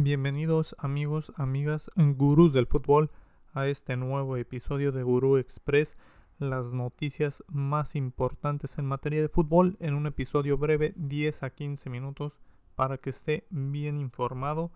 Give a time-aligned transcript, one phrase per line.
[0.00, 3.10] Bienvenidos amigos, amigas, gurús del fútbol
[3.52, 5.96] a este nuevo episodio de Gurú Express,
[6.38, 11.90] las noticias más importantes en materia de fútbol en un episodio breve 10 a 15
[11.90, 12.38] minutos
[12.76, 14.70] para que esté bien informado.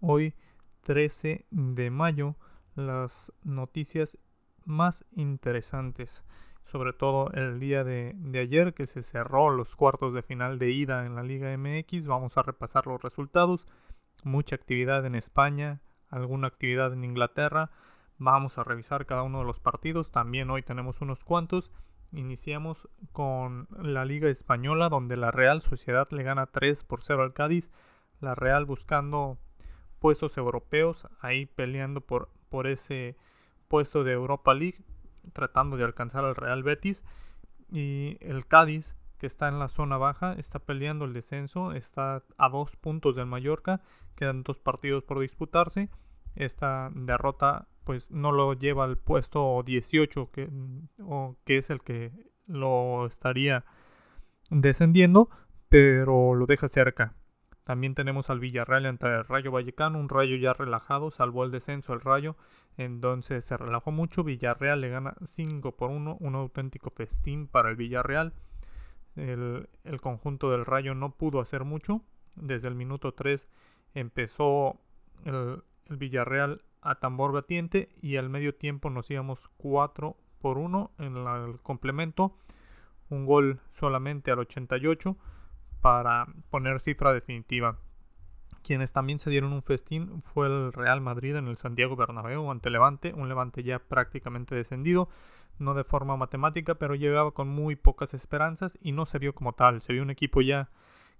[0.00, 0.34] Hoy
[0.80, 2.34] 13 de mayo
[2.74, 4.18] las noticias
[4.64, 6.24] más interesantes
[6.64, 10.72] sobre todo el día de, de, ayer que se cerró los cuartos de final de
[10.72, 12.08] ida en la Liga MX.
[12.08, 13.68] Vamos a repasar los resultados.
[14.24, 17.70] Mucha actividad en España, alguna actividad en Inglaterra.
[18.18, 20.10] Vamos a revisar cada uno de los partidos.
[20.10, 21.70] También hoy tenemos unos cuantos.
[22.12, 27.34] Iniciamos con la Liga Española donde la Real Sociedad le gana 3 por 0 al
[27.34, 27.70] Cádiz.
[28.20, 29.38] La Real buscando
[29.98, 33.16] puestos europeos, ahí peleando por, por ese
[33.68, 34.78] puesto de Europa League
[35.32, 37.04] tratando de alcanzar al Real Betis.
[37.70, 42.48] Y el Cádiz, que está en la zona baja, está peleando el descenso, está a
[42.48, 43.80] dos puntos del Mallorca,
[44.14, 45.90] quedan dos partidos por disputarse.
[46.34, 50.50] Esta derrota pues no lo lleva al puesto 18, que,
[51.00, 52.12] o, que es el que
[52.46, 53.64] lo estaría
[54.50, 55.30] descendiendo,
[55.68, 57.14] pero lo deja cerca.
[57.66, 61.94] También tenemos al Villarreal entre el Rayo Vallecano, un Rayo ya relajado, salvó el descenso
[61.94, 62.36] el Rayo,
[62.76, 64.22] entonces se relajó mucho.
[64.22, 68.34] Villarreal le gana 5 por 1, un auténtico festín para el Villarreal.
[69.16, 69.68] El,
[70.00, 72.02] conjunto del Rayo no pudo hacer mucho.
[72.34, 73.48] Desde el minuto 3
[73.94, 74.78] empezó
[75.24, 81.16] el, Villarreal a tambor batiente y al medio tiempo nos íbamos 4 por 1 en
[81.16, 82.36] el complemento.
[83.08, 85.16] Un gol solamente al 88
[85.80, 87.78] para poner cifra definitiva.
[88.62, 92.68] Quienes también se dieron un festín fue el Real Madrid en el Santiago Bernabéu ante
[92.68, 95.08] Levante, un Levante ya prácticamente descendido,
[95.58, 99.52] no de forma matemática, pero llegaba con muy pocas esperanzas y no se vio como
[99.52, 99.82] tal.
[99.82, 100.70] Se vio un equipo ya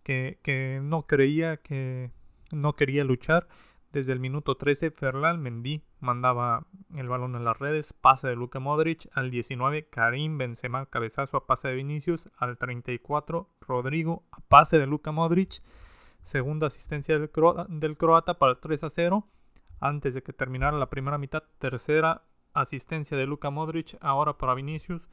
[0.02, 2.10] que, que no creía, que
[2.52, 3.48] no quería luchar
[3.96, 8.60] desde el minuto 13, Ferland Mendy mandaba el balón en las redes, pase de Luka
[8.60, 14.78] Modric al 19, Karim Benzema cabezazo a pase de Vinicius al 34, Rodrigo a pase
[14.78, 15.62] de Luka Modric,
[16.22, 19.26] segunda asistencia del, croata para el 3 a 0,
[19.80, 22.22] antes de que terminara la primera mitad, tercera
[22.60, 25.08] asistencia de Luka Modric, ahora para Vinicius,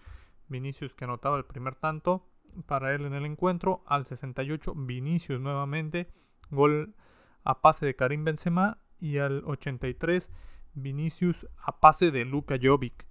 [0.47, 2.27] Vinicius que anotaba el primer tanto
[2.65, 6.09] para él en el encuentro, al 68, Vinicius nuevamente,
[6.49, 6.95] gol
[7.43, 8.79] a pase de Karim Benzema.
[8.99, 10.31] Y al 83
[10.75, 13.05] Vinicius a pase de Luka Jovic.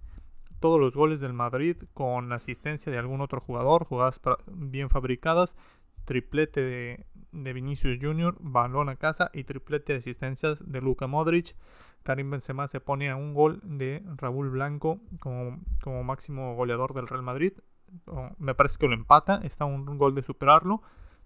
[0.59, 5.55] Todos los goles del Madrid con asistencia de algún otro jugador, jugadas bien fabricadas,
[6.05, 11.55] triplete de, Vinicius Jr., balón a casa y triplete de asistencias de Luka Modric.
[12.03, 17.07] Karim Benzema se pone a un gol de Raúl Blanco como, como máximo goleador del
[17.07, 17.53] Real Madrid.
[18.37, 20.81] me parece que lo empata, está un gol de superarlo.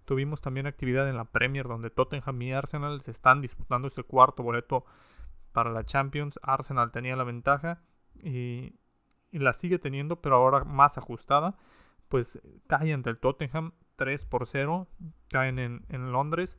[0.08, 4.42] Tuvimos también actividad en la Premier donde Tottenham y Arsenal se están disputando este cuarto
[4.42, 4.86] boleto
[5.52, 6.40] para la Champions.
[6.44, 7.82] Arsenal tenía la ventaja
[8.24, 8.74] y,
[9.32, 11.58] la sigue teniendo, pero ahora más ajustada.
[12.08, 14.88] Pues cae ante el Tottenham 3 por 0.
[15.30, 16.58] Caen en, en Londres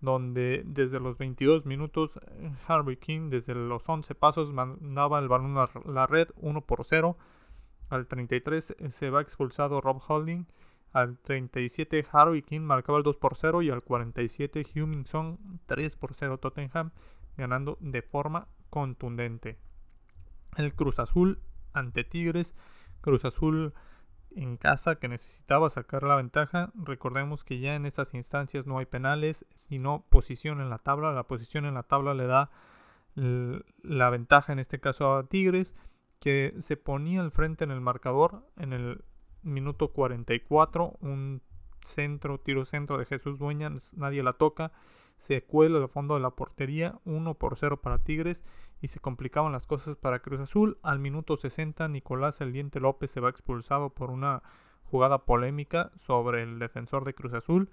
[0.00, 2.18] donde desde los 22 minutos
[2.66, 7.16] Harvey King desde los 11 pasos mandaba el balón a la red 1 por 0.
[7.88, 10.46] Al 33 se va expulsado Rob Holding
[10.92, 16.14] al 37 Harry King marcaba el 2 por 0 y al 47 Hummingson 3 por
[16.14, 16.90] 0 Tottenham
[17.36, 19.56] ganando de forma contundente.
[20.56, 21.40] El Cruz Azul
[21.72, 22.54] ante Tigres.
[23.00, 23.72] Cruz Azul
[24.34, 26.70] en casa que necesitaba sacar la ventaja.
[26.74, 31.12] Recordemos que ya en estas instancias no hay penales, sino posición en la tabla.
[31.12, 32.50] La posición en la tabla le da
[33.14, 35.74] la ventaja en este caso a Tigres,
[36.20, 39.04] que se ponía al frente en el marcador en el
[39.42, 41.42] minuto 44, un
[41.82, 44.72] centro, tiro centro de Jesús Dueña, nadie la toca,
[45.20, 48.42] se cuela al fondo de la portería, 1 por 0 para Tigres
[48.80, 50.78] y se complicaban las cosas para Cruz Azul.
[50.82, 54.42] Al minuto 60, Nicolás El Diente López se va expulsado por una
[54.84, 57.70] jugada polémica sobre el defensor de Cruz Azul.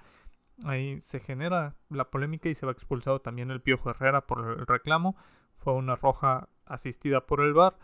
[0.65, 4.67] Ahí se genera la polémica y se va expulsado también el Piojo Herrera por el
[4.67, 5.15] reclamo.
[5.55, 7.77] Fue una roja asistida por el VAR.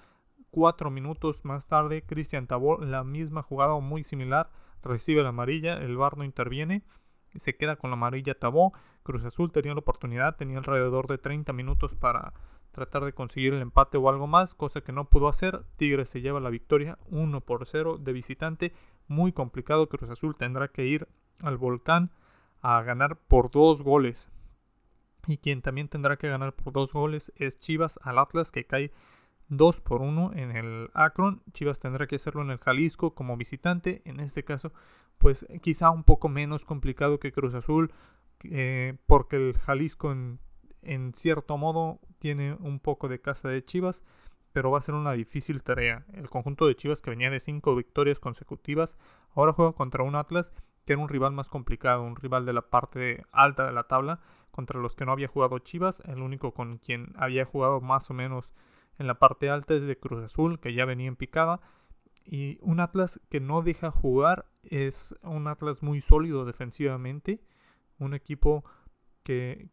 [0.52, 4.52] Cuatro minutos más tarde, Cristian Tabó, la misma jugada o muy similar,
[4.84, 6.84] recibe la amarilla, el VAR no interviene,
[7.36, 8.74] se queda con la amarilla Tabó.
[9.04, 12.34] Cruz Azul tenía la oportunidad, tenía alrededor de 30 minutos para
[12.72, 15.64] tratar de conseguir el empate o algo más, cosa que no pudo hacer.
[15.78, 18.74] Tigres se lleva la victoria 1 por 0 de visitante,
[19.08, 19.88] muy complicado.
[19.90, 21.08] Cruz Azul tendrá que ir
[21.40, 22.12] al volcán
[22.62, 24.30] a ganar por dos goles.
[25.28, 28.92] Y quien también tendrá que ganar por dos goles es Chivas al Atlas que cae
[29.50, 31.44] 2 por 1 en el Akron.
[31.54, 34.02] Chivas tendrá que hacerlo en el Jalisco como visitante.
[34.06, 34.72] En este caso,
[35.18, 37.94] pues quizá un poco menos complicado que Cruz Azul,
[38.44, 40.12] eh, porque el Jalisco
[40.82, 44.04] en cierto modo tiene un poco de casa de Chivas,
[44.52, 46.06] pero va a ser una difícil tarea.
[46.14, 48.98] El conjunto de Chivas que venía de cinco victorias consecutivas,
[49.36, 50.52] ahora juega contra un Atlas
[50.86, 54.20] que era un rival más complicado, un rival de la parte alta de la tabla,
[54.52, 58.14] contra los que no había jugado Chivas, el único con quien había jugado más o
[58.14, 58.54] menos
[59.00, 61.62] en la parte alta es de Cruz Azul, que ya venía en picada,
[62.26, 67.42] y un Atlas que no deja jugar es un Atlas muy sólido defensivamente,
[68.00, 68.64] un equipo
[69.24, 69.70] que,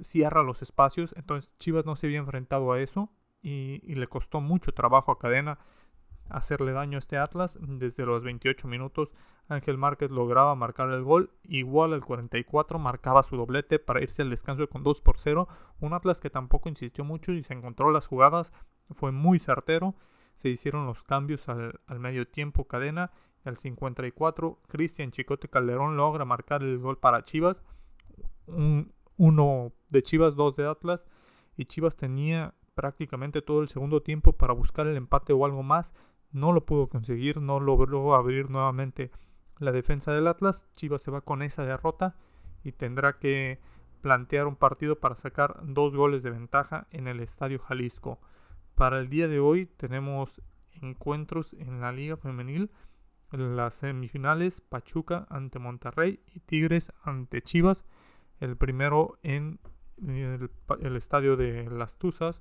[0.00, 3.10] cierra los espacios, entonces Chivas no se había enfrentado a eso
[3.42, 5.58] y, y le costó mucho trabajo a Cadena
[6.30, 7.58] hacerle daño a este Atlas.
[7.60, 9.12] Desde los 28 minutos
[9.48, 14.30] Ángel Márquez lograba marcar el gol, igual al 44 marcaba su doblete para irse al
[14.30, 15.48] descanso con 2 por 0.
[15.80, 18.52] Un Atlas que tampoco insistió mucho y se encontró las jugadas,
[18.90, 19.94] fue muy certero.
[20.36, 23.10] Se hicieron los cambios al, medio tiempo cadena.
[23.44, 27.62] Y al 54, Cristian Chicote Calderón logra marcar el gol para Chivas.
[29.16, 31.06] uno de Chivas, dos de Atlas.
[31.56, 35.94] Y Chivas tenía prácticamente todo el segundo tiempo para buscar el empate o algo más.
[36.30, 39.10] No lo pudo conseguir, no logró abrir nuevamente
[39.58, 40.64] la defensa del Atlas.
[40.74, 42.16] Chivas se va con esa derrota
[42.62, 43.60] y tendrá que
[44.00, 48.20] plantear un partido para sacar dos goles de ventaja en el Estadio Jalisco.
[48.74, 50.40] Para el día de hoy tenemos
[50.82, 52.70] encuentros en la Liga Femenil.
[53.30, 57.84] Las semifinales Pachuca ante Monterrey y Tigres ante Chivas.
[58.40, 59.58] El primero en
[60.06, 62.40] el, el estadio de Las Tuzas,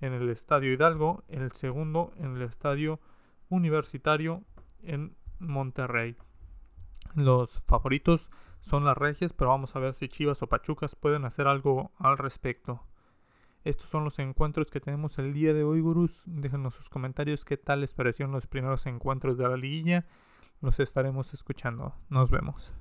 [0.00, 1.24] en el estadio Hidalgo.
[1.28, 3.00] El segundo en el estadio
[3.48, 4.42] Universitario
[4.82, 6.16] en Monterrey.
[7.14, 8.30] Los favoritos
[8.60, 12.18] son las Regias, pero vamos a ver si Chivas o Pachucas pueden hacer algo al
[12.18, 12.82] respecto.
[13.64, 16.22] Estos son los encuentros que tenemos el día de hoy, gurús.
[16.26, 20.06] Déjenos sus comentarios qué tal les parecieron los primeros encuentros de la liguilla.
[20.60, 21.94] Los estaremos escuchando.
[22.08, 22.72] Nos vemos.